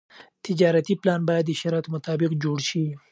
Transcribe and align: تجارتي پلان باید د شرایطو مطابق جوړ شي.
تجارتي 0.45 0.93
پلان 1.01 1.21
باید 1.29 1.45
د 1.47 1.51
شرایطو 1.61 1.93
مطابق 1.95 2.31
جوړ 2.43 2.57
شي. 2.69 2.85